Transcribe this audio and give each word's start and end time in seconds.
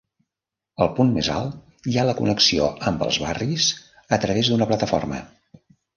Al 0.85 0.87
punt 0.99 1.09
més 1.17 1.27
alt 1.33 1.91
hi 1.91 1.99
ha 1.99 2.05
la 2.11 2.15
connexió 2.21 2.69
amb 2.93 3.05
els 3.09 3.19
barris 3.27 3.69
a 4.19 4.23
través 4.25 4.51
d'una 4.51 4.69
plataforma. 4.73 5.21